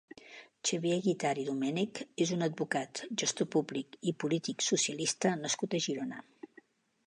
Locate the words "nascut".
5.45-5.77